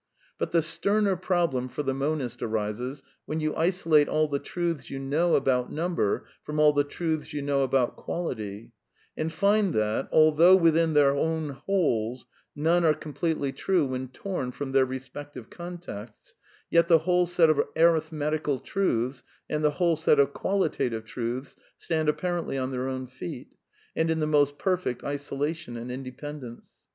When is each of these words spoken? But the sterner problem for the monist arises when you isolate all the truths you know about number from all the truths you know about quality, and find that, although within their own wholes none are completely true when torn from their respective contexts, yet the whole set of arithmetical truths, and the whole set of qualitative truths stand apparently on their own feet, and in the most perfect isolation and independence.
But 0.39 0.49
the 0.51 0.63
sterner 0.63 1.15
problem 1.15 1.69
for 1.69 1.83
the 1.83 1.93
monist 1.93 2.41
arises 2.41 3.03
when 3.27 3.39
you 3.39 3.55
isolate 3.55 4.07
all 4.09 4.27
the 4.27 4.39
truths 4.39 4.89
you 4.89 4.97
know 4.97 5.35
about 5.35 5.71
number 5.71 6.25
from 6.41 6.59
all 6.59 6.73
the 6.73 6.83
truths 6.83 7.33
you 7.33 7.43
know 7.43 7.61
about 7.61 7.97
quality, 7.97 8.71
and 9.15 9.31
find 9.31 9.75
that, 9.75 10.09
although 10.11 10.55
within 10.55 10.95
their 10.95 11.11
own 11.11 11.49
wholes 11.49 12.25
none 12.55 12.83
are 12.83 12.95
completely 12.95 13.51
true 13.51 13.85
when 13.85 14.07
torn 14.07 14.51
from 14.51 14.71
their 14.71 14.85
respective 14.87 15.51
contexts, 15.51 16.33
yet 16.71 16.87
the 16.87 16.97
whole 17.05 17.27
set 17.27 17.51
of 17.51 17.61
arithmetical 17.77 18.57
truths, 18.57 19.21
and 19.47 19.63
the 19.63 19.69
whole 19.77 19.95
set 19.95 20.19
of 20.19 20.33
qualitative 20.33 21.05
truths 21.05 21.55
stand 21.77 22.09
apparently 22.09 22.57
on 22.57 22.71
their 22.71 22.87
own 22.87 23.05
feet, 23.05 23.49
and 23.95 24.09
in 24.09 24.19
the 24.19 24.25
most 24.25 24.57
perfect 24.57 25.03
isolation 25.03 25.77
and 25.77 25.91
independence. 25.91 26.67